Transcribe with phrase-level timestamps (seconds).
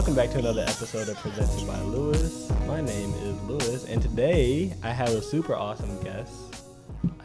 [0.00, 2.50] Welcome back to another episode of Presented by Louis.
[2.66, 6.32] My name is Louis, and today I have a super awesome guest,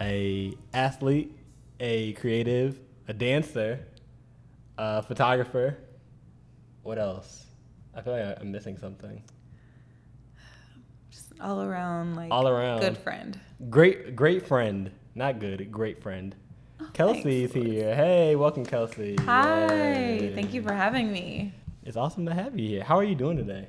[0.02, 1.32] a athlete,
[1.80, 2.78] a creative,
[3.08, 3.80] a dancer,
[4.78, 5.78] a photographer.
[6.84, 7.46] What else?
[7.96, 9.24] I feel like I'm missing something.
[11.10, 12.82] Just all around, like All around.
[12.82, 13.40] good friend.
[13.70, 14.92] Great, great friend.
[15.16, 16.36] Not good, great friend.
[16.82, 17.96] Oh, Kelcey's thanks, here.
[17.96, 19.18] Hey, welcome, Kelcey.
[19.22, 20.36] Hi, Yay.
[20.36, 21.54] thank you for having me.
[21.86, 22.84] It's awesome to have you here.
[22.84, 23.68] How are you doing today?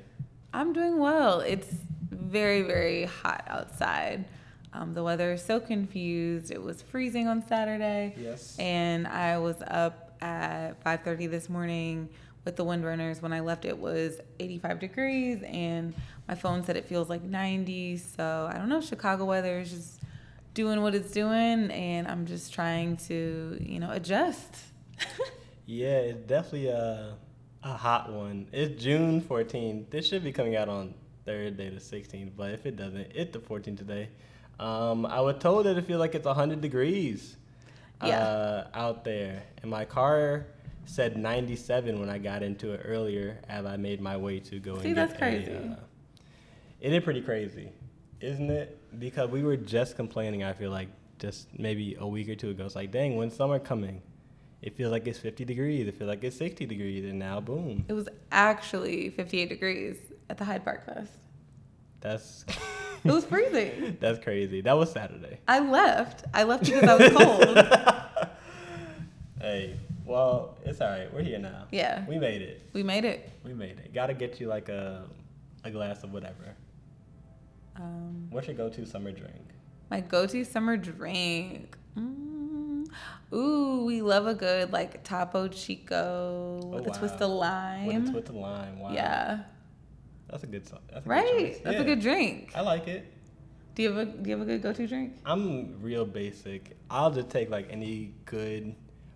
[0.51, 1.41] I'm doing well.
[1.41, 1.69] It's
[2.09, 4.25] very, very hot outside.
[4.73, 6.49] Um, the weather is so confused.
[6.49, 8.15] It was freezing on Saturday.
[8.17, 8.57] Yes.
[8.57, 12.09] And I was up at 5:30 this morning
[12.43, 13.21] with the windrunners.
[13.21, 15.93] When I left, it was 85 degrees, and
[16.27, 17.97] my phone said it feels like 90.
[17.97, 18.81] So I don't know.
[18.81, 20.01] Chicago weather is just
[20.55, 24.55] doing what it's doing, and I'm just trying to, you know, adjust.
[25.69, 27.15] Yeah, it's definitely a,
[27.67, 28.47] a hot one.
[28.53, 29.89] It's June 14th.
[29.89, 30.93] This should be coming out on
[31.25, 34.09] Thursday the 16th, but if it doesn't, it's the 14th today.
[34.59, 37.35] Um, I was told that it feels like it's 100 degrees
[38.01, 38.19] Yeah.
[38.19, 39.43] uh, out there.
[39.61, 40.47] And my car
[40.85, 44.79] said 97 when I got into it earlier as I made my way to go
[44.79, 45.51] See, and that's crazy.
[45.51, 45.75] A, uh,
[46.79, 47.69] it is pretty crazy,
[48.21, 48.79] isn't it?
[48.97, 50.87] Because we were just complaining, I feel like,
[51.19, 52.65] just maybe a week or two ago.
[52.65, 54.01] It's like, dang, when's summer coming?
[54.61, 55.87] It feels like it's 50 degrees.
[55.87, 57.05] It feels like it's 60 degrees.
[57.05, 57.85] And now, boom.
[57.87, 59.97] It was actually 58 degrees
[60.29, 61.11] at the Hyde Park Fest.
[62.01, 62.43] That's
[63.03, 63.97] It was freezing.
[63.99, 64.61] that's crazy.
[64.61, 65.39] That was Saturday.
[65.47, 66.25] I left.
[66.33, 68.27] I left because I was cold.
[69.39, 71.13] Hey, well, it's all right.
[71.13, 71.65] We're here now.
[71.71, 72.03] Yeah.
[72.07, 72.63] We made it.
[72.73, 73.29] We made it.
[73.43, 73.93] We made it.
[73.93, 75.03] Gotta get you like a,
[75.63, 76.55] a glass of whatever.
[77.75, 79.35] Um, What's your go-to summer drink?
[79.91, 81.77] my go-to summer drink.
[81.97, 82.26] Mm.
[83.33, 87.85] Ooh, we love a good like Topo Chico with Oh, a twist of lime.
[87.85, 88.79] With a twist of lime.
[88.79, 88.91] Wow.
[88.93, 89.39] Yeah.
[90.29, 90.79] That's a good song.
[90.91, 91.37] That's a good Right.
[91.53, 91.59] choice.
[91.63, 91.81] That's Yeah.
[91.81, 92.51] a good drink.
[92.55, 93.05] I like it.
[93.75, 95.17] Do you have a Do you have a good go-to drink?
[95.25, 96.75] I'm real basic.
[96.89, 98.75] I'll just take like any good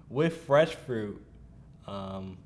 [0.09, 1.21] with fresh fruit
[1.87, 2.37] um,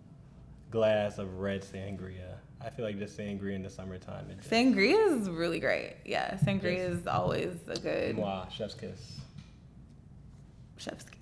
[0.71, 2.37] glass of red sangria.
[2.61, 4.27] I feel like just sangria in the summertime.
[4.37, 5.95] Just, Sangria is really great.
[6.05, 9.19] Yeah, sangria is always a good Mwah, chef's kiss.
[10.77, 11.14] chef's kiss.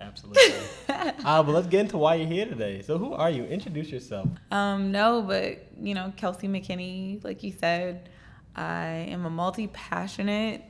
[0.00, 0.42] Absolutely.
[0.88, 1.12] uh,
[1.42, 2.82] but let's get into why you're here today.
[2.82, 3.44] So who are you?
[3.44, 4.28] Introduce yourself.
[4.50, 8.08] Um, no, but you know, Kelcey McKinney, like you said,
[8.54, 10.62] I am a multi-passionate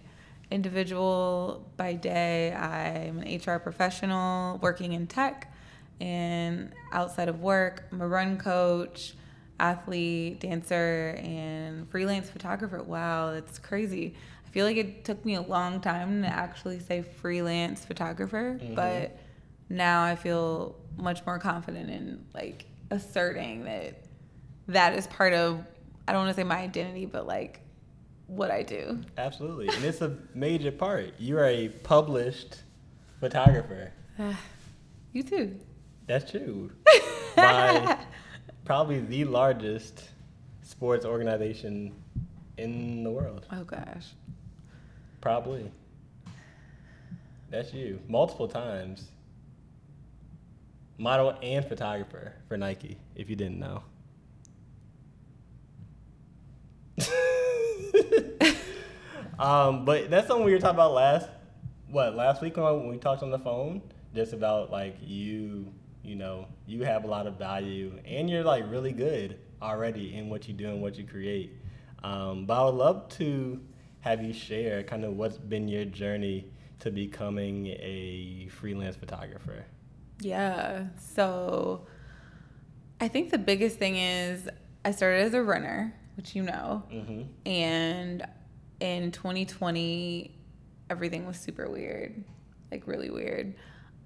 [0.51, 2.53] individual by day.
[2.53, 5.53] I'm an HR professional working in tech,
[6.01, 9.15] and outside of work, I'm a run coach,
[9.59, 12.83] athlete, dancer, and freelance photographer.
[12.83, 14.15] Wow, that's crazy.
[14.57, 18.75] I feel like it took me a long time to actually say freelance photographer, mm-hmm.
[18.75, 19.19] but
[19.69, 24.07] now I feel much more confident in like asserting that
[24.69, 25.63] that is part of
[26.09, 27.61] I don't want to say my identity, but like
[28.29, 29.03] what I do.
[29.19, 29.69] Absolutely.
[29.69, 31.13] And it's a major part.
[31.19, 32.63] You are a published
[33.21, 33.93] photographer.
[35.13, 35.57] You too.
[36.07, 36.71] That's true.
[37.37, 37.99] By
[38.65, 40.03] probably the largest
[40.63, 41.95] sports organization
[42.59, 43.47] in the world.
[43.51, 44.09] Oh gosh.
[45.27, 45.69] Probably.
[47.51, 47.99] That's you.
[48.07, 49.09] Multiple times.
[50.99, 53.83] Model and photographer for Nike, if you didn't know.
[59.41, 61.29] um, but that's something we were talking about last
[61.91, 63.83] what, last week when we talked on the phone?
[64.15, 65.67] Just about like you,
[66.05, 70.29] you know, you have a lot of value and you're like really good already in
[70.29, 71.51] what you do and what you create.
[72.05, 73.61] Um, but I would love to
[74.07, 76.47] have you share kind of what's been your journey
[76.79, 79.65] to becoming a freelance photographer.
[80.21, 80.85] Yeah.
[80.97, 81.87] So
[83.01, 84.49] I think the biggest thing is
[84.85, 87.23] I started as a runner, which you know, Mm-hmm.
[87.47, 88.25] and
[88.79, 90.39] in 2020
[90.89, 92.23] everything was super weird,
[92.71, 93.57] like really weird.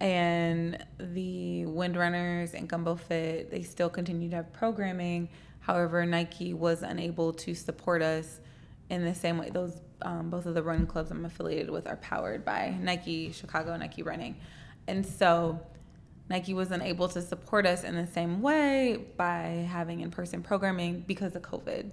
[0.00, 5.28] And the Windrunners and Gumbo Fit, they still continue to have programming.
[5.58, 8.40] However, Nike was unable to support us
[8.88, 9.50] in the same way.
[9.50, 13.76] Those um, both of the run clubs I'm affiliated with are powered by Nike Chicago,
[13.76, 14.36] Nike Running,
[14.86, 15.60] and so
[16.28, 21.34] Nike wasn't able to support us in the same way by having in-person programming because
[21.34, 21.90] of COVID.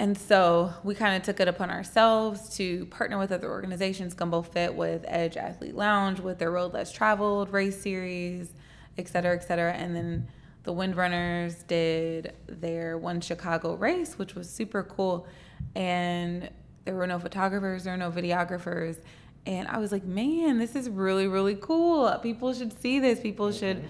[0.00, 4.42] And so we kind of took it upon ourselves to partner with other organizations, Gumbo
[4.42, 8.52] Fit with Edge Athlete Lounge with their Road Less Traveled race series,
[8.96, 9.72] et cetera, et cetera.
[9.72, 10.28] And then
[10.64, 15.26] the Windrunners did their One Chicago race, which was super cool.
[15.74, 16.48] And
[16.88, 18.96] there were no photographers, there were no videographers.
[19.44, 22.10] And I was like, man, this is really, really cool.
[22.22, 23.20] People should see this.
[23.20, 23.84] People should,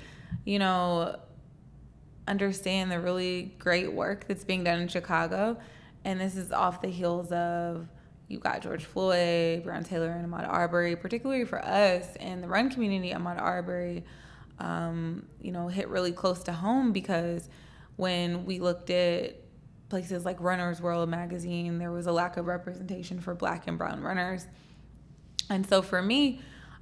[0.45, 1.17] you know,
[2.27, 5.59] understand the really great work that's being done in Chicago.
[6.05, 7.87] And this is off the heels of
[8.27, 12.69] you got George Floyd, Breonna Taylor, and Ahmaud Arbery, particularly for us in the run
[12.69, 14.05] community, Ahmaud Arbery,
[14.59, 17.49] um, you know, hit really close to home because
[17.95, 19.37] when we looked at
[19.89, 24.03] places like Runner's World magazine, there was a lack of representation for black and brown
[24.03, 24.47] runners.
[25.51, 26.41] And so for me,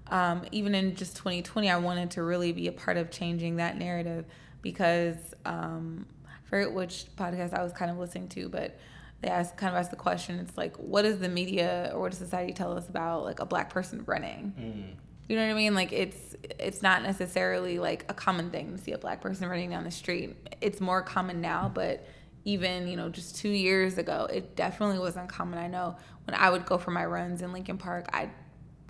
[0.09, 3.77] um, even in just 2020, I wanted to really be a part of changing that
[3.77, 4.25] narrative
[4.63, 8.79] because um, I forget which podcast I was kind of listening to, but
[9.21, 10.39] they asked kind of asked the question.
[10.39, 13.47] It's like, what does the media or what does society tell us about like a
[13.47, 14.55] black person running?
[14.59, 15.03] Mm.
[15.29, 15.75] You know what I mean?
[15.75, 19.71] Like it's it's not necessarily like a common thing to see a black person running
[19.71, 20.37] down the street.
[20.61, 22.07] It's more common now, but
[22.47, 25.59] even you know just two years ago, it definitely wasn't common.
[25.59, 28.31] I know when I would go for my runs in Lincoln Park, I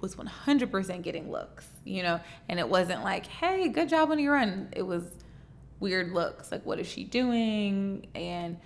[0.01, 4.35] was 100% getting looks, you know, and it wasn't like, hey, good job on your
[4.35, 4.69] run.
[4.73, 5.05] It was
[5.81, 8.07] weird looks, like, what is she doing?
[8.15, 8.59] And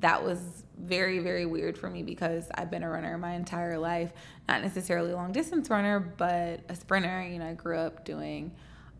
[0.00, 4.12] that was very, very weird for me because I've been a runner my entire life.
[4.46, 7.22] Not necessarily a long distance runner, but a sprinter.
[7.22, 8.52] You know, I grew up doing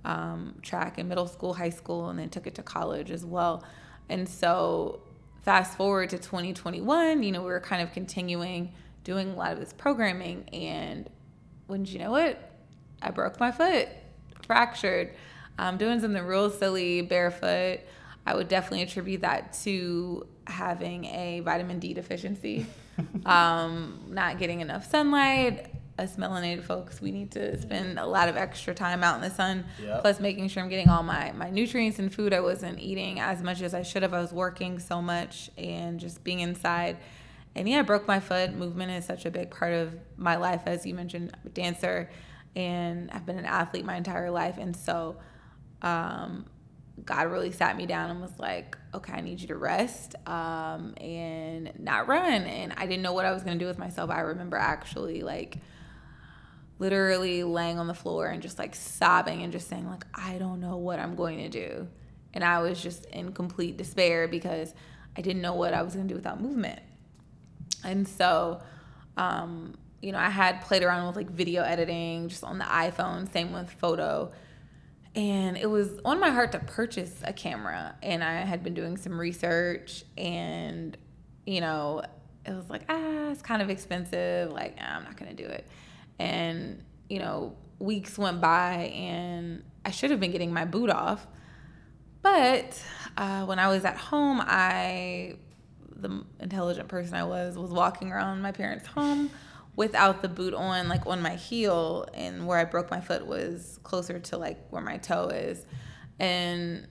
[0.05, 3.63] um, track in middle school, high school, and then took it to college as well.
[4.09, 5.03] And so,
[5.49, 8.71] fast forward to 2021, you know, we were kind of continuing
[9.03, 11.09] doing a lot of this programming and
[11.69, 12.39] wouldn't you know it?
[13.01, 13.89] I broke my foot,
[14.47, 15.15] fractured.
[15.59, 17.81] I'm doing something real silly barefoot.
[18.27, 22.67] I would definitely attribute that to having a vitamin D deficiency,
[23.25, 25.75] um, not getting enough sunlight.
[25.99, 29.35] Us melanated folks, we need to spend a lot of extra time out in the
[29.35, 29.65] sun.
[29.83, 30.01] Yep.
[30.03, 32.33] Plus, making sure I'm getting all my my nutrients and food.
[32.33, 34.15] I wasn't eating as much as I should have.
[34.15, 36.99] I was working so much and just being inside
[37.59, 38.53] and yeah, I broke my foot.
[38.53, 41.33] Movement is such a big part of my life, as you mentioned.
[41.35, 42.09] I'm a dancer,
[42.55, 45.17] and I've been an athlete my entire life, and so
[45.83, 46.47] um,
[47.05, 50.95] God really sat me down and was like, "Okay, I need you to rest um,
[51.01, 54.09] and not run." And I didn't know what I was gonna do with myself.
[54.11, 55.59] I remember actually like
[56.79, 60.61] literally laying on the floor and just like sobbing and just saying like, "I don't
[60.61, 61.89] know what I'm going to do,"
[62.35, 64.75] and I was just in complete despair because
[65.17, 66.81] I didn't know what I was gonna do without movement.
[67.85, 68.61] And so,
[69.17, 73.31] um, you know, I had played around with like video editing just on the iPhone,
[73.33, 74.31] same with photo.
[75.15, 77.97] And it was on my heart to purchase a camera.
[78.03, 80.97] And I had been doing some research and,
[81.47, 82.03] you know,
[82.47, 84.53] it was like, ah, it's kind of expensive.
[84.53, 85.67] Like, ah, I'm not going to do it.
[86.19, 91.27] And, you know, weeks went by and I should have been getting my boot off.
[92.23, 92.83] But
[93.17, 95.37] uh, when I was at home, I
[95.91, 99.31] the intelligent person I was was walking around my parents' home
[99.77, 103.79] without the boot on, like on my heel, and where I broke my foot was
[103.85, 105.65] closer to like where my toe is.
[106.19, 106.87] And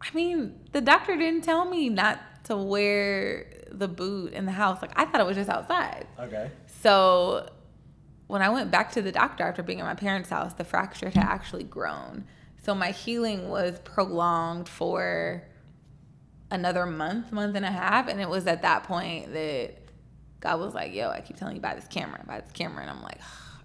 [0.00, 4.80] I mean, the doctor didn't tell me not to wear the boot in the house.
[4.80, 6.06] Like I thought it was just outside.
[6.18, 6.50] Okay.
[6.82, 7.48] So
[8.28, 11.08] when I went back to the doctor after being at my parents' house, the fracture
[11.08, 12.24] had actually grown.
[12.62, 15.42] So my healing was prolonged for
[16.50, 18.08] another month, month and a half.
[18.08, 19.74] And it was at that point that
[20.40, 22.82] God was like, yo, I keep telling you buy this camera, buy this camera.
[22.82, 23.20] And I'm like,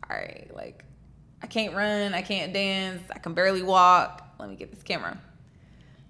[0.10, 0.86] all right, like
[1.42, 4.26] I can't run, I can't dance, I can barely walk.
[4.40, 5.20] Let me get this camera.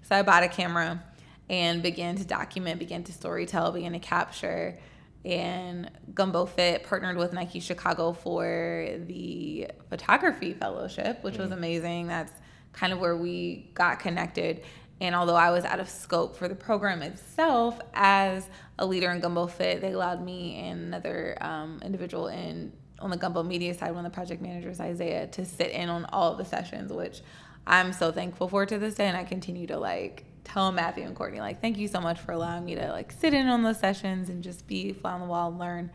[0.02, 1.02] So I bought a camera
[1.50, 4.78] and began to document, began to storytell, began to capture.
[5.24, 11.42] And Gumbo Fit partnered with Nike Chicago for the photography fellowship, which mm-hmm.
[11.44, 12.08] was amazing.
[12.08, 12.32] That's
[12.72, 14.64] kind of where we got connected.
[15.00, 19.20] And although I was out of scope for the program itself, as a leader in
[19.20, 23.94] Gumbo Fit, they allowed me and another um, individual in on the Gumbo Media side,
[23.94, 27.22] one of the project managers, Isaiah, to sit in on all of the sessions, which
[27.66, 29.06] I'm so thankful for to this day.
[29.06, 32.32] And I continue to like tell Matthew and Courtney, like, thank you so much for
[32.32, 35.26] allowing me to like sit in on those sessions and just be fly on the
[35.26, 35.90] wall and learn.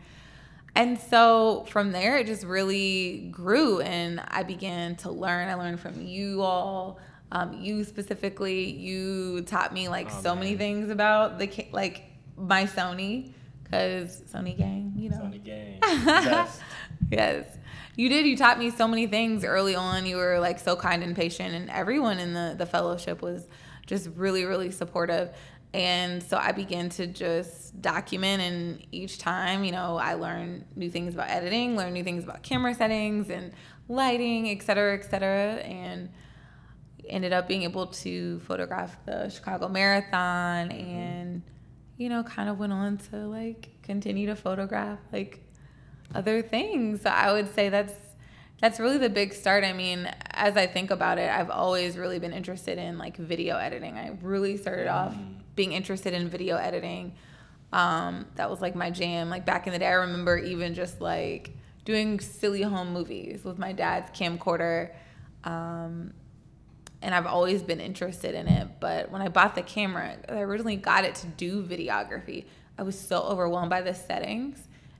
[0.74, 5.48] And so from there, it just really grew, and I began to learn.
[5.48, 6.98] I learned from you all.
[7.32, 10.44] Um, you specifically, you taught me like oh, so man.
[10.44, 12.04] many things about the like
[12.36, 15.16] my Sony, because Sony gang, you know.
[15.16, 15.78] Sony gang.
[17.10, 17.46] yes.
[17.96, 18.26] You did.
[18.26, 20.06] You taught me so many things early on.
[20.06, 23.46] You were like so kind and patient, and everyone in the the fellowship was
[23.90, 25.34] just really, really supportive.
[25.74, 30.88] And so I began to just document, and each time, you know, I learned new
[30.88, 33.52] things about editing, learned new things about camera settings and
[33.88, 35.54] lighting, et cetera, et cetera.
[35.56, 36.08] And
[37.08, 40.90] ended up being able to photograph the Chicago Marathon mm-hmm.
[40.96, 41.42] and
[41.96, 45.44] you know kind of went on to like continue to photograph like
[46.14, 47.02] other things.
[47.02, 47.94] So I would say that's
[48.60, 49.64] that's really the big start.
[49.64, 53.56] I mean, as I think about it, I've always really been interested in like video
[53.56, 53.96] editing.
[53.96, 55.14] I really started off
[55.56, 57.14] being interested in video editing.
[57.72, 59.30] Um, that was like my jam.
[59.30, 61.50] Like back in the day, I remember even just like
[61.84, 64.90] doing silly home movies with my dad's camcorder.
[65.44, 66.12] Um,
[67.02, 68.68] and I've always been interested in it.
[68.78, 72.44] But when I bought the camera, I originally got it to do videography.
[72.78, 74.58] I was so overwhelmed by the settings,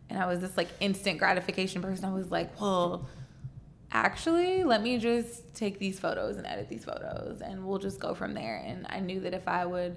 [0.08, 2.04] and I was this like instant gratification person.
[2.04, 3.06] I was like, well,
[3.92, 8.14] actually, let me just take these photos and edit these photos, and we'll just go
[8.14, 8.62] from there.
[8.64, 9.96] And I knew that if I would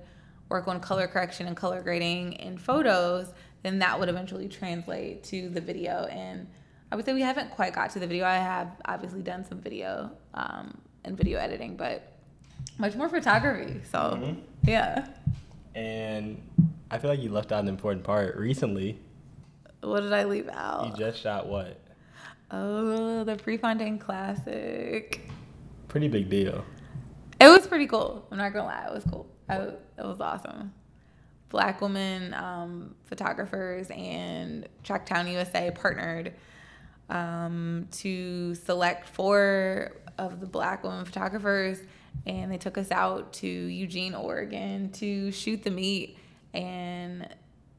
[0.49, 3.27] work on color correction and color grading in photos,
[3.63, 6.05] then that would eventually translate to the video.
[6.05, 6.47] And
[6.91, 8.25] I would say we haven't quite got to the video.
[8.25, 12.13] I have obviously done some video um, and video editing, but
[12.77, 13.81] much more photography.
[13.91, 14.39] So, mm-hmm.
[14.67, 15.07] yeah.
[15.75, 16.41] And
[16.91, 18.99] I feel like you left out an important part recently.
[19.81, 20.87] What did I leave out?
[20.87, 21.79] You just shot what?
[22.55, 25.27] Oh, the Prefontaine Classic.
[25.87, 26.63] Pretty big deal.
[27.41, 28.27] It was pretty cool.
[28.29, 29.25] I'm not gonna lie, it was cool.
[29.49, 30.71] I, it was awesome.
[31.49, 36.33] Black women um, photographers and Tracktown USA partnered
[37.09, 41.79] um, to select four of the black women photographers,
[42.27, 46.19] and they took us out to Eugene, Oregon, to shoot the meet.
[46.53, 47.27] And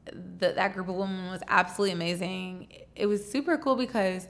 [0.05, 2.67] the, that group of women was absolutely amazing.
[2.93, 4.27] It was super cool because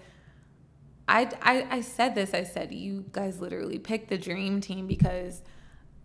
[1.08, 2.34] I, I, I said this.
[2.34, 5.42] I said, you guys literally picked the dream team because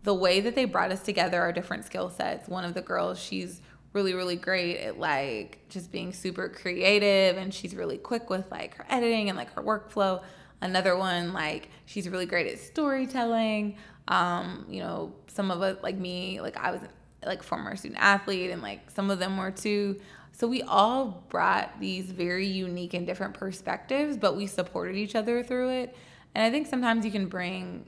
[0.03, 2.49] the way that they brought us together are different skill sets.
[2.49, 3.61] One of the girls, she's
[3.93, 8.77] really, really great at like just being super creative and she's really quick with like
[8.77, 10.23] her editing and like her workflow.
[10.61, 13.77] Another one, like she's really great at storytelling.
[14.09, 16.81] Um, you know, some of us, like me, like I was
[17.25, 19.99] like former student athlete and like some of them were too.
[20.41, 25.43] So we all brought these very unique and different perspectives, but we supported each other
[25.43, 25.95] through it.
[26.35, 27.85] And I think sometimes you can bring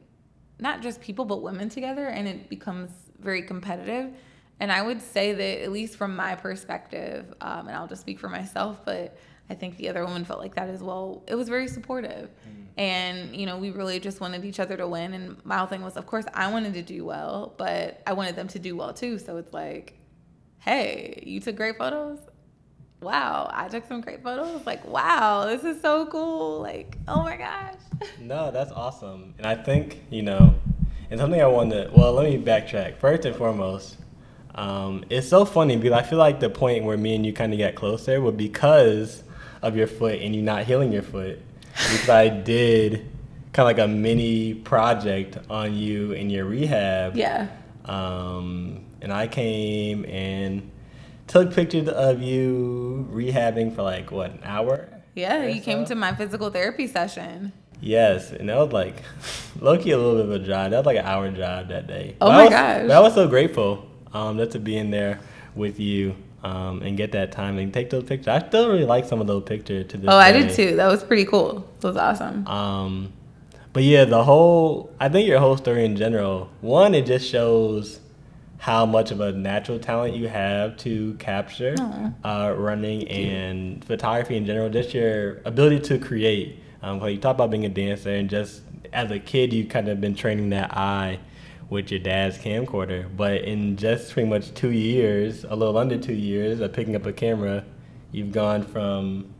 [0.58, 4.12] not just people, but women together and it becomes very competitive.
[4.60, 8.20] And I would say that, at least from my perspective, um, and I'll just speak
[8.20, 9.16] for myself, but
[9.48, 11.24] I think the other woman felt like that as well.
[11.28, 12.28] It was very supportive.
[12.28, 12.66] Mm.
[12.76, 15.14] And, you know, we really just wanted each other to win.
[15.14, 18.36] And my whole thing was, of course, I wanted to do well, but I wanted
[18.36, 19.18] them to do well too.
[19.18, 19.98] So it's like,
[20.58, 22.18] hey, you took great photos
[23.02, 24.64] wow, I took some great photos.
[24.64, 26.60] Like, wow, this is so cool.
[26.60, 27.74] Like, oh my gosh.
[28.20, 29.32] No, that's awesome.
[29.38, 30.54] And I think, you know,
[31.10, 32.96] and something I wanted, well, let me backtrack.
[32.96, 33.96] First and foremost,
[34.56, 37.52] um, it's so funny because I feel like the point where me and you kind
[37.52, 39.22] of got closer was because
[39.62, 41.40] of your foot and you not healing your foot.
[41.74, 43.08] Because I did
[43.52, 47.14] kind of like a mini project on you in your rehab.
[47.16, 47.46] Yeah.
[47.84, 50.71] Um, and I came and
[51.26, 54.88] took pictures of you rehabbing for like what an hour.
[55.14, 55.64] Yeah, you so.
[55.64, 57.52] came to my physical therapy session.
[57.80, 59.02] Yes, and that was like
[59.60, 60.70] Loki a little bit of a drive.
[60.70, 62.16] That was like an hour drive that day.
[62.20, 62.90] Oh but my was, gosh!
[62.90, 65.20] I was so grateful um, just to be in there
[65.54, 66.14] with you
[66.44, 68.28] um, and get that time and take those pictures.
[68.28, 70.08] I still really like some of those pictures to this.
[70.08, 70.24] Oh, day.
[70.24, 70.76] I did too.
[70.76, 71.68] That was pretty cool.
[71.80, 72.46] That was awesome.
[72.46, 73.12] Um,
[73.72, 76.50] but yeah, the whole I think your whole story in general.
[76.60, 78.00] One, it just shows
[78.62, 81.74] how much of a natural talent you have to capture
[82.24, 86.62] uh, running and photography in general, just your ability to create.
[86.80, 90.00] Um, you talk about being a dancer and just as a kid, you kind of
[90.00, 91.18] been training that eye
[91.70, 93.04] with your dad's camcorder.
[93.16, 97.04] But in just pretty much two years, a little under two years of picking up
[97.04, 97.64] a camera,
[98.12, 99.34] you've gone from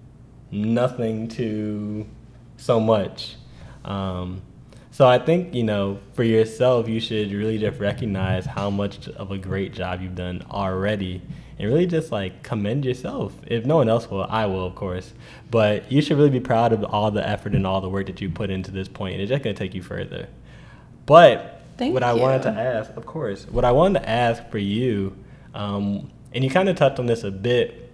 [0.50, 2.09] nothing to
[2.57, 3.37] so much.
[3.85, 4.43] Um,
[4.92, 9.30] so I think, you know, for yourself, you should really just recognize how much of
[9.30, 11.22] a great job you've done already
[11.58, 13.32] and really just like commend yourself.
[13.46, 15.14] If no one else will, I will, of course.
[15.50, 18.20] But you should really be proud of all the effort and all the work that
[18.20, 19.18] you put into this point.
[19.18, 20.28] It's just going to take you further.
[21.06, 22.08] But Thank what you.
[22.11, 25.16] I wanted to ask, of course, what I wanted to ask for you,
[25.54, 27.90] um, and you kind of touched on this a bit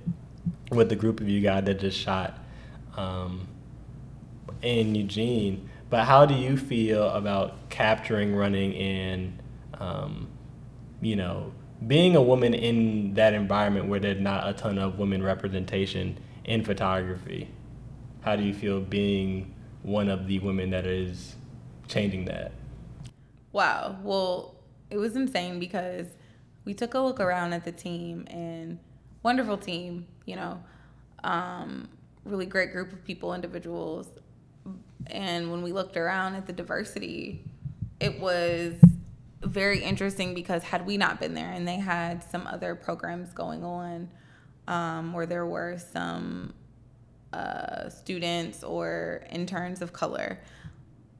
[0.73, 2.39] with the group of you guys that just shot
[2.97, 3.47] um,
[4.63, 9.43] in Eugene but how do you feel about capturing running and,
[9.75, 10.29] um,
[11.01, 11.53] you know,
[11.87, 16.65] being a woman in that environment where there's not a ton of women representation in
[16.65, 17.49] photography?
[18.21, 21.37] How do you feel being one of the women that is
[21.87, 22.53] changing that?
[23.53, 23.97] Wow.
[24.03, 24.57] Well,
[24.91, 26.07] it was insane because
[26.65, 28.79] we took a look around at the team and
[29.23, 30.63] wonderful team, you know,
[31.25, 31.89] um,
[32.25, 34.09] really great group of people, individuals.
[35.11, 37.45] And when we looked around at the diversity,
[38.01, 38.75] it was
[39.43, 43.65] very interesting because had we not been there and they had some other programs going
[43.65, 44.09] on
[44.67, 46.55] um, where there were some
[47.33, 50.41] uh, students or interns of color.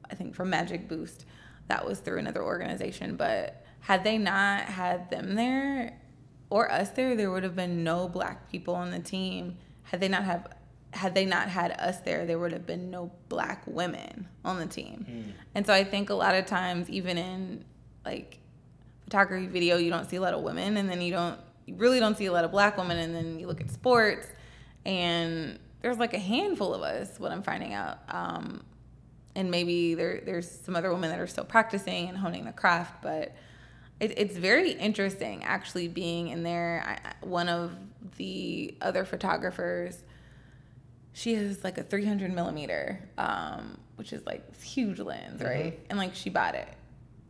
[0.09, 1.25] I think from Magic Boost,
[1.67, 3.15] that was through another organization.
[3.15, 5.99] But had they not had them there
[6.49, 9.57] or us there, there would have been no black people on the team.
[9.83, 10.47] Had they not have
[10.91, 14.65] had they not had us there, there would have been no black women on the
[14.65, 15.05] team.
[15.09, 15.31] Mm.
[15.55, 17.63] And so I think a lot of times, even in
[18.05, 18.39] like
[19.03, 21.99] photography video, you don't see a lot of women, and then you don't you really
[21.99, 24.27] don't see a lot of black women, and then you look at sports,
[24.85, 27.19] and there's like a handful of us.
[27.19, 28.63] What I'm finding out, um,
[29.35, 33.03] and maybe there there's some other women that are still practicing and honing the craft,
[33.03, 33.35] but
[33.99, 36.83] it, it's very interesting actually being in there.
[37.03, 37.75] I, one of
[38.17, 40.03] the other photographers
[41.13, 45.73] she has like a 300 millimeter, um, which is like huge lens, right?
[45.73, 45.85] Mm-hmm.
[45.89, 46.67] And like she bought it.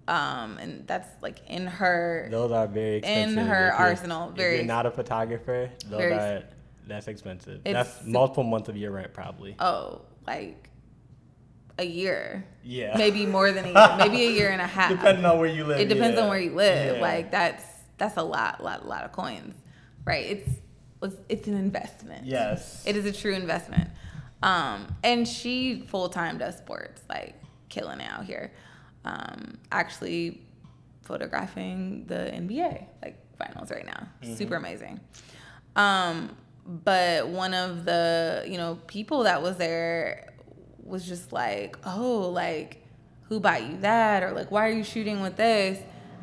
[0.08, 2.28] Um, and that's like in her.
[2.32, 3.38] Those are very expensive.
[3.38, 4.56] In her arsenal, very.
[4.56, 6.44] If you're not a photographer, those very, are
[6.88, 7.62] that's expensive.
[7.64, 9.56] That's multiple months of your rent, probably.
[9.60, 10.70] Oh, like
[11.78, 12.46] a year.
[12.64, 12.98] Yeah.
[12.98, 13.96] Maybe more than a year.
[13.98, 14.92] maybe a year and a half.
[14.92, 15.80] Depending on where you live.
[15.80, 16.24] It depends yeah.
[16.24, 16.98] on where you live.
[16.98, 17.02] Yeah.
[17.02, 17.64] Like that's
[17.98, 19.56] that's a lot, lot, a lot of coins,
[20.06, 20.26] right?
[20.26, 20.50] It's
[21.02, 22.26] it's an investment.
[22.26, 22.84] Yes.
[22.86, 23.90] It is a true investment.
[24.42, 27.36] Um, and she full time does sports, like
[27.70, 28.52] killing it out here.
[29.06, 30.42] Um, actually
[31.02, 34.08] photographing the NBA like finals right now.
[34.22, 34.36] Mm-hmm.
[34.36, 35.00] Super amazing.
[35.76, 40.34] Um, but one of the, you know, people that was there
[40.84, 42.86] was just like, "Oh, like
[43.24, 45.82] who bought you that?" or like, "Why are you shooting with this?"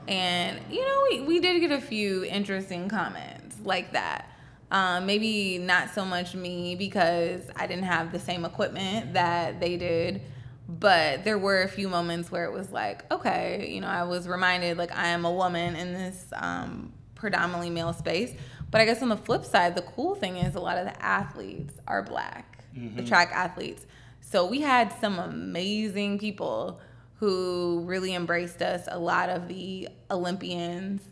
[0.09, 4.31] And you know, we we did get a few interesting comments like that.
[4.71, 9.77] Um, maybe not so much me because I didn't have the same equipment that they
[9.77, 10.23] did,
[10.69, 14.27] but there were a few moments where it was like, okay, you know, I was
[14.27, 18.35] reminded like I am a woman in this um, predominantly male space.
[18.71, 21.03] But I guess on the flip side, the cool thing is a lot of the
[21.03, 22.97] athletes are black, mm-hmm.
[22.97, 23.87] the track athletes.
[24.21, 26.81] So we had some amazing people
[27.15, 28.89] who really embraced us.
[28.91, 31.03] A lot of the Olympians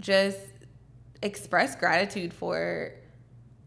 [0.00, 0.38] just
[1.22, 2.92] express gratitude for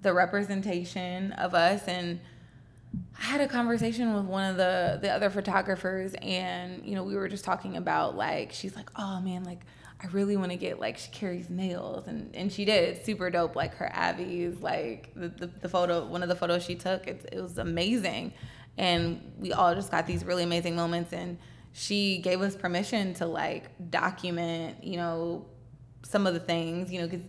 [0.01, 1.88] the representation of us.
[1.88, 2.20] And
[3.17, 7.15] I had a conversation with one of the the other photographers and you know we
[7.15, 9.62] were just talking about like she's like oh man like
[10.02, 12.08] I really want to get like Sha'Carri's nails.
[12.08, 12.89] And and she did.
[12.89, 16.63] It's super dope like her Abby's like the, the, the photo one of the photos
[16.63, 18.34] she took it, it was amazing.
[18.78, 21.12] And we all just got these really amazing moments.
[21.12, 21.38] And
[21.74, 25.45] she gave us permission to like document you know
[26.02, 27.26] some of the things you know because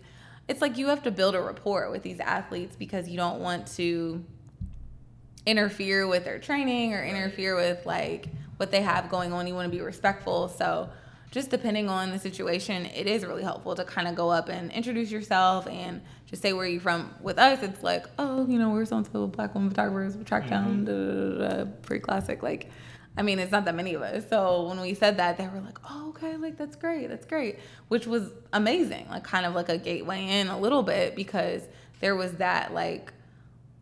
[0.50, 3.68] it's like you have to build a rapport with these athletes because you don't want
[3.68, 4.24] to
[5.46, 9.46] interfere with their training or interfere with like what they have going on.
[9.46, 10.48] You want to be respectful.
[10.48, 10.90] So
[11.30, 14.72] just depending on the situation, it is really helpful to kind of go up and
[14.72, 17.14] introduce yourself and just say where you're from.
[17.20, 20.84] With us, it's like, oh, you know, we're so and so black woman photographers, TrackTown,
[20.84, 21.70] mm-hmm.
[21.82, 22.42] pretty classic.
[22.42, 22.70] Like,
[23.16, 24.28] I mean, it's not that many of us.
[24.28, 27.58] So when we said that, they were like, oh, okay, like that's great, that's great,
[27.88, 29.06] which was amazing.
[29.10, 31.62] Like, kind of like a gateway in a little bit because
[32.00, 33.12] there was that like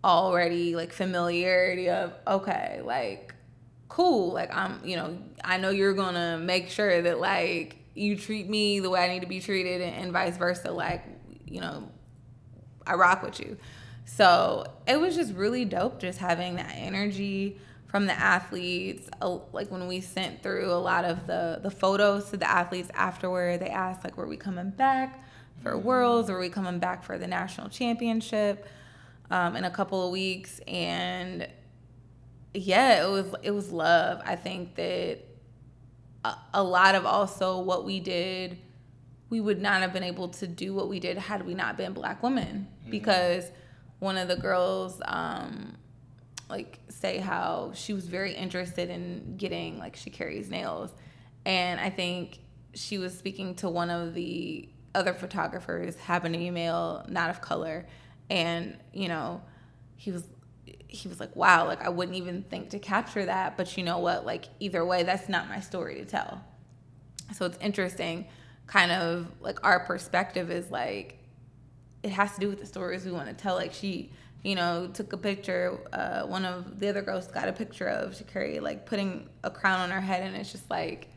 [0.03, 3.35] already like familiarity of, okay, like,
[3.89, 4.33] cool.
[4.33, 8.81] Like, I'm, you know, I know you're gonna make sure that like you treat me
[8.81, 10.71] the way I need to be treated and, and vice versa.
[10.71, 11.05] Like,
[11.47, 11.91] you know,
[12.87, 13.59] I rock with you.
[14.05, 19.09] So it was just really dope just having that energy from the athletes
[19.53, 23.61] like when we sent through a lot of the the photos to the athletes afterward
[23.61, 25.25] they asked like were we coming back
[25.63, 26.31] for worlds?
[26.31, 28.67] Or were we coming back for the national championship
[29.31, 30.61] um, in a couple of weeks?
[30.67, 31.49] And
[32.55, 34.21] yeah it was it was love.
[34.25, 35.19] I think that
[36.25, 38.59] a, a lot of also what we did
[39.31, 41.93] we would not have been able to do what we did had we not been
[41.93, 42.67] black women.
[42.81, 42.91] Mm-hmm.
[42.91, 43.45] because
[43.99, 45.77] one of the girls um,
[46.49, 50.91] like say how she was very interested in getting like Sha'Carri's nails.
[51.45, 52.41] And i think
[52.75, 57.41] she was speaking to one of the other photographers happened to be male not of
[57.41, 57.87] color.
[58.31, 59.43] And you know
[59.97, 60.25] he was
[60.87, 63.99] he was like wow like i wouldn't even think to capture that but you know
[63.99, 64.25] what?
[64.25, 66.43] Like either way that's not my story to tell.
[67.35, 68.27] So it's interesting
[68.67, 71.19] kind of like our perspective is like
[72.03, 73.57] it has to do with the stories we want to tell.
[73.57, 75.79] Like she you know, took a picture.
[75.93, 79.81] Uh, one of the other girls got a picture of Sha'Carri like putting a crown
[79.81, 81.09] on her head, and it's just like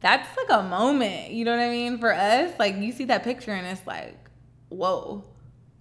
[0.00, 1.30] that's like a moment.
[1.30, 1.98] You know what I mean?
[1.98, 4.16] For us, like you see that picture, and it's like,
[4.68, 5.24] whoa,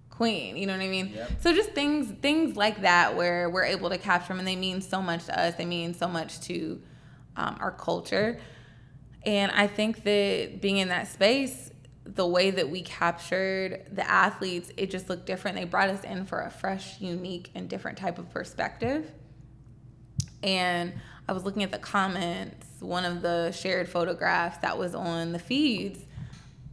[0.09, 0.57] queen.
[0.57, 1.13] You know what I mean?
[1.15, 1.31] Yep.
[1.41, 4.81] So just things things like that where we're able to capture them, and they mean
[4.81, 5.55] so much to us.
[5.55, 6.81] They mean so much to
[7.35, 8.39] um, our culture,
[9.25, 11.71] and I think that being in that space
[12.15, 15.57] the way that we captured the athletes, it just looked different.
[15.57, 19.11] They brought us in for a fresh, unique, and different type of perspective.
[20.41, 20.93] And
[21.27, 25.39] I was looking at the comments, one of the shared photographs that was on the
[25.39, 25.99] feeds.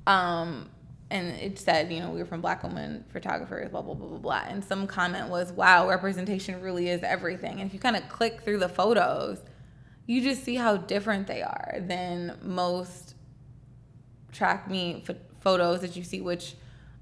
[0.06, 0.70] Um,
[1.10, 4.18] and it said, you know, we were from Black women photographers, blah, blah, blah, blah,
[4.18, 4.42] blah.
[4.48, 7.60] And some comment was, wow, representation really is everything.
[7.60, 9.40] And if you kind of click through the photos,
[10.06, 13.15] you just see how different they are than most
[14.36, 15.08] track meet
[15.40, 16.54] photos that you see, which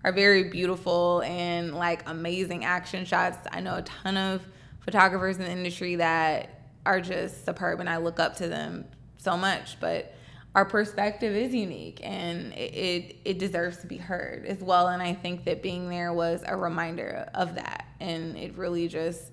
[0.05, 3.38] are very beautiful and like amazing action shots.
[3.51, 4.47] I know a ton of
[4.81, 8.85] photographers in the industry that are just superb and I look up to them
[9.16, 10.14] so much, but
[10.55, 14.88] our perspective is unique and it, it, it deserves to be heard as well.
[14.88, 17.87] And I think that being there was a reminder of that.
[17.99, 19.33] And it really just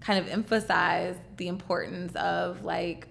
[0.00, 3.08] kind of emphasized the importance of like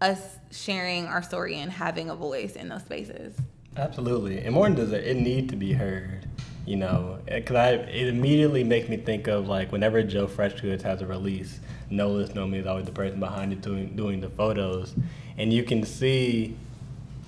[0.00, 3.36] us sharing our story and having a voice in those spaces.
[3.76, 4.38] Absolutely.
[4.38, 6.26] And more than does it, it need to be heard,
[6.64, 11.02] you know, because I it immediately makes me think of like whenever Joe Freshgoods has
[11.02, 14.94] a release, Nolis Nomi is always the person behind it doing doing the photos,
[15.36, 16.56] and you can see,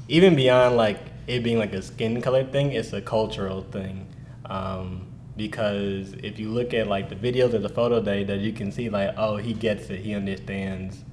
[0.08, 4.06] even beyond like it being like a skin color thing, it's a cultural thing.
[4.46, 8.52] Um, because if you look at like the videos of the photo day, that you
[8.52, 11.04] can see like, oh, he gets it, he understands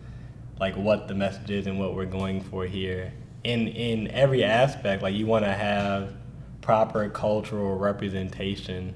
[0.59, 3.13] like what the message is and what we're going for here.
[3.43, 6.13] In in every aspect, like you want to have
[6.61, 8.95] proper cultural representation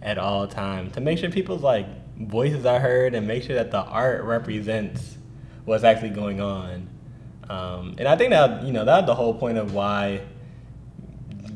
[0.00, 1.86] at all times to make sure people's like
[2.18, 5.18] voices are heard and make sure that the art represents
[5.64, 6.88] what's actually going on.
[7.48, 10.22] Um, and I think that you know that's the whole point of why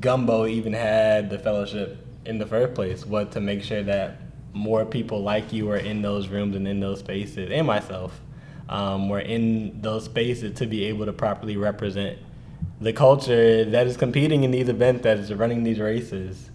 [0.00, 4.18] Gumbo even had the fellowship in the first place was to make sure that
[4.52, 8.20] more people like you are in those rooms and in those spaces, and myself,
[8.68, 12.18] um, were in those spaces to be able to properly represent
[12.80, 16.50] the culture that is competing in these events, that is running these races.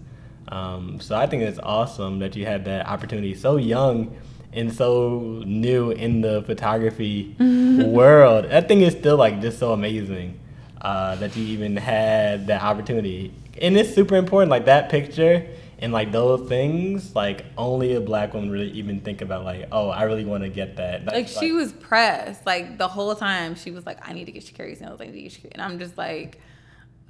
[0.48, 4.16] Um, so I think it's awesome that you had that opportunity so young
[4.52, 8.46] and so new in the photography world.
[8.46, 10.38] That thing is still like just so amazing
[10.80, 13.32] uh, that you even had that opportunity.
[13.60, 14.50] And it's super important.
[14.50, 15.46] Like that picture
[15.80, 19.44] and like those things, like only a black woman really even think about.
[19.44, 21.04] Like, oh, I really want to get that.
[21.04, 22.44] That's like she like, was pressed.
[22.46, 25.00] Like the whole time, she was like, I need to get Sha'Carri's nails.
[25.00, 25.52] I need to get.
[25.52, 26.38] And I'm just like,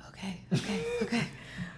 [0.08, 1.24] okay, okay, okay.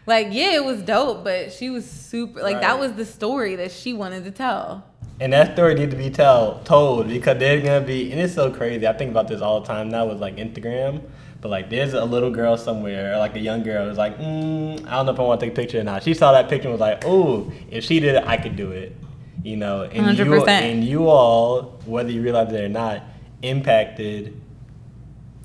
[0.07, 2.43] Like, yeah, it was dope, but she was super.
[2.43, 2.63] Like, right.
[2.63, 4.85] that was the story that she wanted to tell.
[5.21, 8.51] And that story need to be tell told because they're gonna be, and it's so
[8.51, 8.87] crazy.
[8.87, 11.03] I think about this all the time now with like Instagram.
[11.43, 14.91] But like, there's a little girl somewhere, like a young girl, who's like, mm, I
[14.93, 16.05] don't know if I want to take a picture or not.
[16.05, 18.71] She saw that picture and was like, oh, if she did it, I could do
[18.71, 18.97] it.
[19.43, 20.25] You know, and 100%.
[20.25, 23.03] you and you all, whether you realize it or not,
[23.43, 24.41] impacted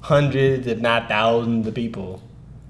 [0.01, 2.21] hundreds, if not thousands, of people.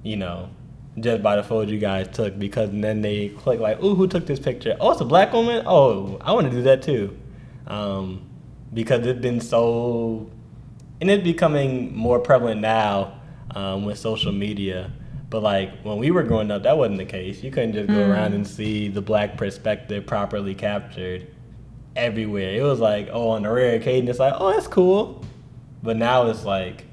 [0.04, 0.50] You know,
[0.98, 4.26] just by the photos you guys took because then they click like, oh, who took
[4.26, 4.78] this picture?
[4.80, 5.64] Oh, it's a black woman.
[5.66, 7.18] Oh, I want to do that too,"
[7.68, 8.22] um,
[8.74, 10.32] because it's been so,
[11.02, 13.17] and it's becoming more prevalent now
[13.52, 14.92] um, with social media.
[15.30, 17.44] But like when we were growing up, that wasn't the case.
[17.44, 18.10] You couldn't just go mm.
[18.10, 21.28] around and see the black perspective properly captured
[21.96, 22.54] everywhere.
[22.54, 25.26] It was like, oh, on a rare occasion, it's like, oh, that's cool.
[25.84, 26.86] But now it's like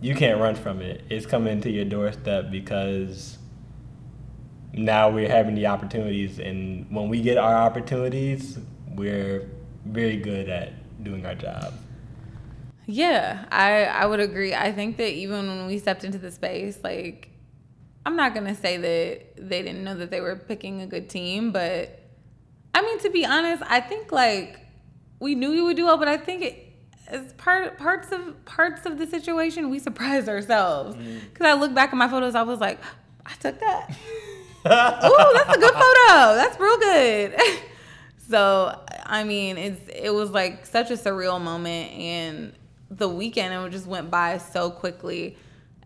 [0.00, 1.04] you can't run from it.
[1.08, 3.38] It's coming to your doorstep because
[4.72, 8.58] now we're having the opportunities, and when we get our opportunities,
[8.94, 9.48] we're
[9.86, 11.72] very good at doing our job.
[12.86, 14.54] Yeah, I I would agree.
[14.54, 17.30] I think that even when we stepped into the space, like
[18.04, 21.50] I'm not gonna say that they didn't know that they were picking a good team,
[21.50, 22.00] but
[22.72, 24.60] I mean to be honest, I think like
[25.18, 26.62] we knew we would do well, but I think it
[27.08, 30.96] as part parts of parts of the situation, we surprised ourselves.
[30.96, 31.44] Because mm-hmm.
[31.44, 32.78] I look back at my photos, I was like,
[33.24, 33.90] I took that.
[34.66, 36.34] Ooh, that's a good photo.
[36.34, 37.40] That's real good.
[38.28, 42.52] so I mean, it's it was like such a surreal moment, and
[42.90, 45.36] the weekend it just went by so quickly.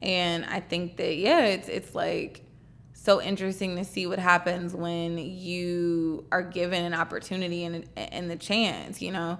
[0.02, 2.44] And I think that yeah, it's it's like
[2.92, 8.36] so interesting to see what happens when you are given an opportunity and and the
[8.36, 9.38] chance, you know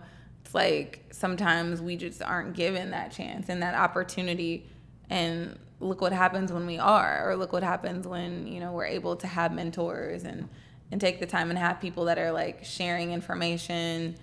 [0.51, 4.67] it's like sometimes we just aren't given that chance and that opportunity
[5.09, 8.85] and look what happens when we are or look what happens when you know we're
[8.85, 10.49] able to have mentors and
[10.91, 14.17] and take the time and have people that are like sharing information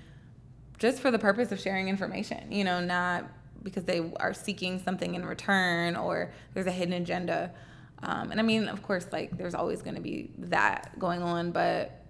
[0.78, 3.26] just for the purpose of sharing information you know not
[3.64, 7.52] because they are seeking something in return or there's a hidden agenda
[8.04, 11.52] um, and i mean of course like there's always going to be that going on
[11.52, 12.04] but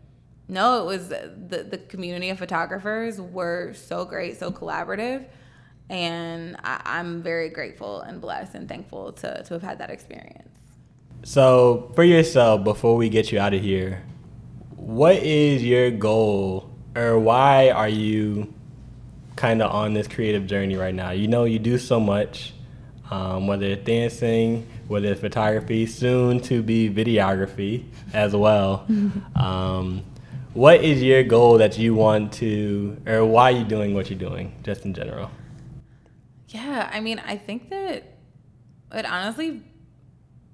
[0.50, 5.26] no, it was the the community of photographers were so great, so collaborative,
[5.90, 10.48] and I, am very grateful and blessed and thankful to to have had that experience.
[11.24, 14.04] So for yourself, before we get you out of here,
[14.78, 18.54] what is your goal, or why are you
[19.38, 21.12] kind of on this creative journey right now?
[21.12, 22.54] You know, you do so much,
[23.10, 28.86] um, whether it's dancing, whether it's photography, soon to be videography as well.
[29.36, 30.04] um,
[30.54, 34.20] what is your goal that you want to, or why are you doing what you're
[34.20, 35.32] doing, just in general?
[36.50, 38.18] Yeah, I mean, I think that
[38.92, 39.62] it honestly,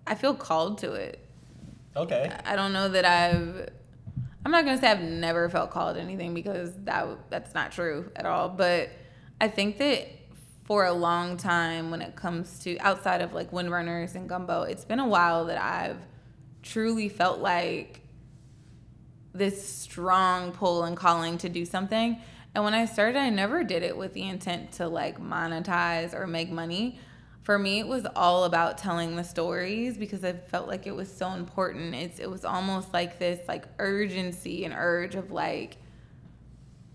[0.07, 1.19] I feel called to it.
[1.95, 2.31] Okay.
[2.45, 3.69] I don't know that I've.
[4.45, 8.25] I'm not gonna say I've never felt called anything because that that's not true at
[8.25, 8.49] all.
[8.49, 8.89] But
[9.39, 10.07] I think that
[10.65, 14.85] for a long time, when it comes to outside of like windrunners and gumbo, it's
[14.85, 15.97] been a while that I've
[16.61, 18.01] truly felt like
[19.33, 22.21] this strong pull and calling to do something.
[22.55, 26.27] And when I started, I never did it with the intent to like monetize or
[26.27, 26.99] make money.
[27.43, 31.13] For me, it was all about telling the stories because I felt like it was
[31.13, 31.93] so important.
[31.93, 35.77] It's it was almost like this like urgency and urge of like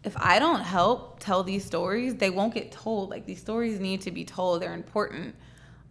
[0.05, 3.11] if I don't help tell these stories, they won't get told.
[3.11, 4.63] Like these stories need to be told.
[4.63, 5.35] They're important.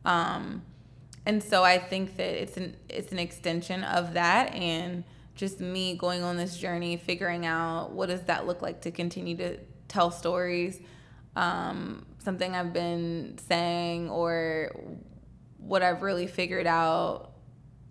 [0.06, 0.64] Um,
[1.26, 5.04] and so I think that it's an it's an extension of that and
[5.36, 9.38] just me going on this journey, figuring out what does that look like to continue
[9.38, 10.80] to tell stories.
[11.36, 14.76] Um, something I've been saying or
[15.60, 17.32] what I've really figured out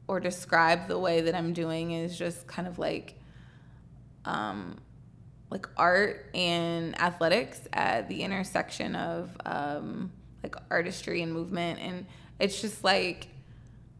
[0.08, 3.14] or described the way that I'm doing is just kind of like
[4.26, 4.76] um,
[5.50, 12.04] like art and athletics at the intersection of um, like artistry and movement and
[12.38, 13.28] it's just like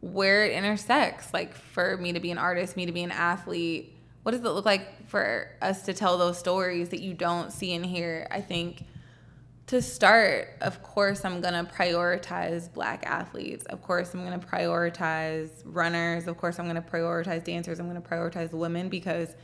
[0.01, 1.33] where it intersects.
[1.33, 4.49] Like for me to be an artist, me to be an athlete, what does it
[4.49, 8.27] look like for us to tell those stories that you don't see and hear?
[8.29, 8.83] I think
[9.67, 13.65] to start, of course, I'm gonna prioritize black athletes.
[13.65, 16.27] Of course, I'm gonna prioritize runners.
[16.27, 17.79] Of course, I'm gonna prioritize dancers.
[17.79, 19.35] I'm gonna prioritize women because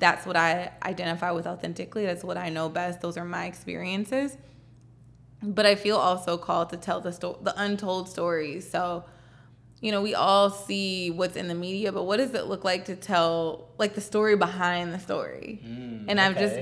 [0.00, 2.04] that's what I identify with authentically.
[2.04, 3.00] That's what I know best.
[3.00, 4.36] Those are my experiences.
[5.42, 8.68] But I feel also called to tell the sto- the untold stories.
[8.68, 9.04] So
[9.80, 12.84] you know, we all see what's in the media, but what does it look like
[12.86, 15.60] to tell like the story behind the story?
[15.66, 16.58] Mm, and I've just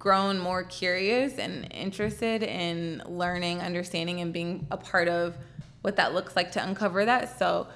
[0.00, 5.36] grown more curious and interested in learning, understanding, and being a part of
[5.82, 7.38] what that looks like to uncover that.
[7.38, 7.68] So,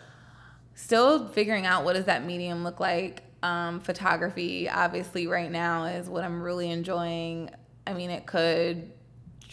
[0.74, 3.22] still figuring out what does that medium look like.
[3.42, 7.50] Um, photography, obviously, right now is what I'm really enjoying.
[7.86, 8.90] I mean, it could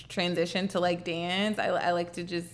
[0.08, 1.60] transition to like dance.
[1.60, 2.48] I, I like to just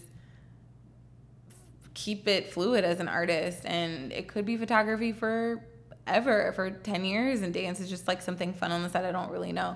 [1.93, 5.63] keep it fluid as an artist and it could be photography for
[6.05, 9.11] ever for 10 years and dance is just like something fun on the side i
[9.11, 9.75] don't really know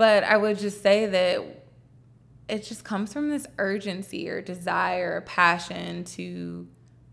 [0.00, 1.44] but i would just say that
[2.48, 6.66] it just comes from this urgency or desire or passion to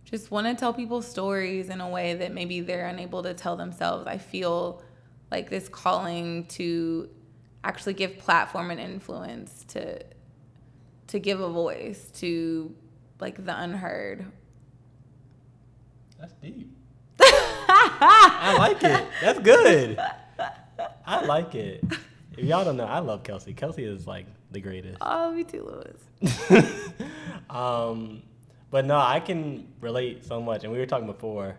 [0.06, 3.58] just want to tell people stories in a way that maybe they're unable to tell
[3.58, 4.82] themselves i feel
[5.32, 7.10] like this calling to
[7.63, 10.02] actually give platform and influence to
[11.08, 12.73] to give a voice to
[13.19, 14.26] like the unheard.
[16.19, 16.69] That's deep.
[17.19, 19.08] I like it.
[19.21, 20.00] That's good.
[21.06, 21.84] I like it.
[22.38, 23.54] If y'all don't know, I love Kelcey.
[23.54, 24.97] Kelcey is like the greatest.
[25.02, 25.63] Oh, me too,
[26.21, 26.62] Louis.
[27.50, 28.21] um,
[28.69, 31.58] but no, I can relate so much, and we were talking before,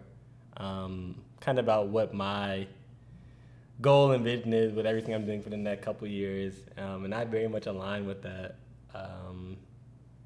[0.56, 2.66] um, kind of about what my
[3.80, 7.14] goal and vision is with everything I'm doing for the next couple years, um, and
[7.14, 8.56] I very much align with that.
[8.94, 9.56] Um,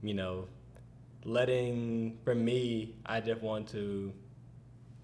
[0.02, 0.48] you know,
[1.24, 4.12] letting for me, I just want to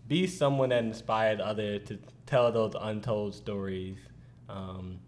[0.08, 3.98] be someone that inspired others to tell those untold stories,
[4.48, 4.98] um,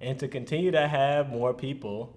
[0.00, 2.16] and to continue to have more people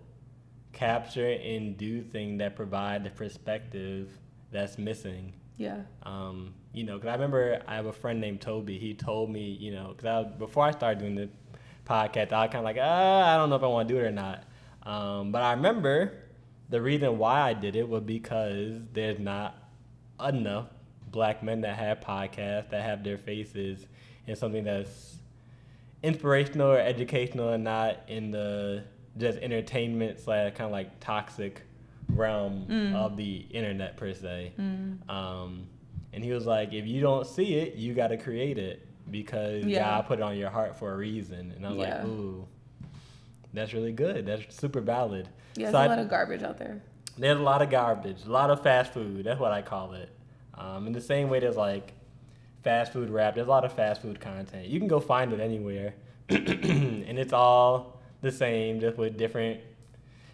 [0.72, 4.10] capture and do things that provide the perspective
[4.52, 5.34] that's missing.
[5.58, 5.82] Yeah.
[6.04, 8.80] Um, you know, because I remember I have a friend named Toby.
[8.80, 11.30] He told me, you know, because I before I started doing the
[11.86, 14.00] podcast, I was kind of like, ah, I don't know if I want to do
[14.00, 14.44] it or not.
[14.84, 16.14] Um, but I remember
[16.70, 19.56] the reason why I did it was because there's not
[20.26, 20.68] enough
[21.12, 23.86] black men that have podcasts that have their faces
[24.26, 25.18] in something that's
[26.04, 28.84] inspirational or educational and not in the
[29.18, 31.62] just entertainment slash kind of like toxic
[32.10, 32.96] realm mm.
[32.96, 34.54] of the internet per se.
[34.60, 35.10] Mm.
[35.10, 35.68] Um,
[36.12, 39.64] and he was like, if you don't see it, you got to create it because
[39.66, 39.84] yeah.
[39.84, 41.54] God put it on your heart for a reason.
[41.56, 41.96] And I was yeah.
[41.98, 42.48] like, ooh,
[43.54, 44.26] that's really good.
[44.26, 45.30] That's super valid.
[45.56, 46.82] Yeah, there's so a lot of garbage out there.
[47.18, 49.26] There's a lot of garbage, a lot of fast food.
[49.26, 50.10] That's what I call it.
[50.56, 51.94] Um, in the same way, there's like
[52.64, 53.36] fast food rap.
[53.36, 54.68] There's a lot of fast food content.
[54.68, 55.94] You can go find it anywhere,
[56.30, 59.60] and it's all the same, just with different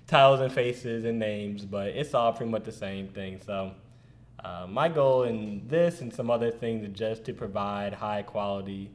[0.07, 3.39] titles and faces and names, but it's all pretty much the same thing.
[3.45, 3.71] So
[4.43, 8.91] uh, my goal in this and some other things is just to provide high quality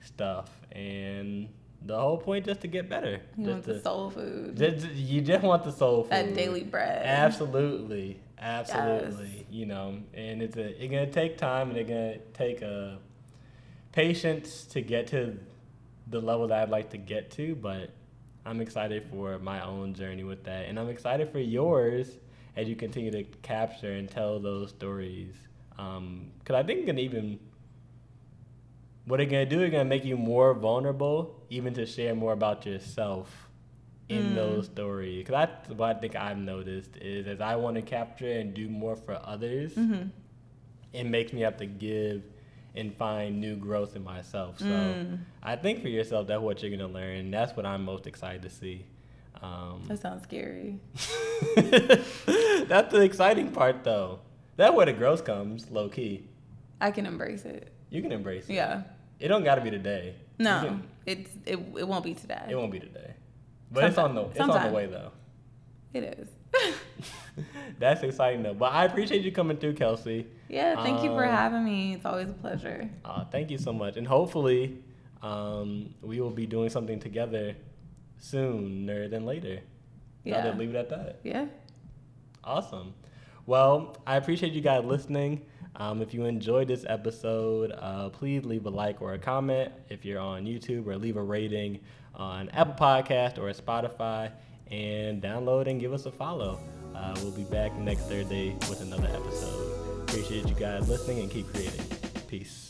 [0.00, 1.48] stuff, and
[1.84, 3.20] the whole point just to get better.
[3.36, 4.56] You just want to, the soul food.
[4.56, 6.12] just- you just want the soul food.
[6.12, 7.04] that daily bread.
[7.06, 9.46] Absolutely, absolutely.
[9.50, 12.98] You know, and it's a it's gonna take time and it's gonna take a
[13.92, 15.38] patience to get to
[16.08, 17.90] the level that I'd like to get to, but
[18.46, 22.08] I'm excited for my own journey with that, and I'm excited for yours
[22.56, 25.34] as you continue to capture and tell those stories.
[25.78, 27.38] Um, because I think it can even
[29.04, 32.66] what it's gonna do is gonna make you more vulnerable, even to share more about
[32.66, 33.47] yourself
[34.08, 34.34] in Mm.
[34.34, 35.18] those stories.
[35.18, 38.68] Because that's what I think I've noticed is as I want to capture and do
[38.68, 40.10] more for others, Mhm.
[40.92, 42.22] it makes me have to give
[42.74, 44.58] and find new growth in myself.
[44.60, 45.18] So Mm.
[45.42, 47.30] I think for yourself, that's what you're gonna learn.
[47.30, 48.86] That's what I'm most excited to see.
[49.42, 50.80] Um, That sounds scary.
[51.54, 54.20] that's the exciting part, though.
[54.56, 56.28] That's where the growth comes, low key.
[56.80, 57.72] I can embrace it.
[57.90, 58.54] You can embrace it.
[58.54, 58.82] Yeah.
[59.20, 60.14] It don't got to be today.
[60.38, 61.58] No, can- it's it.
[61.76, 62.46] It won't be today.
[62.48, 63.14] it won't be today.
[63.70, 65.10] But it's on the it's on the way though.
[65.94, 66.28] It is.
[67.78, 68.54] That's exciting though.
[68.54, 70.26] But I appreciate you coming through, Kelcey.
[70.48, 70.82] yeah.
[70.82, 71.94] Thank you for Um, having me.
[71.94, 72.88] It's always a pleasure.
[73.04, 74.78] Uh, thank you so much, and hopefully,
[75.22, 77.54] um, we will be doing something together
[78.18, 79.60] sooner than later.
[80.24, 80.42] Yeah.
[80.44, 81.20] just leave it at that.
[81.22, 81.46] Yeah.
[82.44, 82.94] Awesome.
[83.46, 85.42] Well, I appreciate you guys listening.
[85.76, 90.04] Um, if you enjoyed this episode, uh, please leave a like or a comment if
[90.04, 91.80] you're on YouTube, or leave a rating
[92.18, 94.30] on Apple Podcast or Spotify,
[94.70, 96.60] and download and give us a follow.
[96.94, 100.02] Uh, we'll be back next Thursday with another episode.
[100.02, 101.84] Appreciate you guys listening and keep creating.
[102.26, 102.67] Peace.